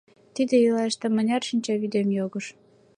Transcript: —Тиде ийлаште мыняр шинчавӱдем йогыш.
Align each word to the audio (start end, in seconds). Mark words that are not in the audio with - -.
—Тиде 0.35 0.55
ийлаште 0.65 1.05
мыняр 1.09 1.41
шинчавӱдем 1.47 2.07
йогыш. 2.17 2.45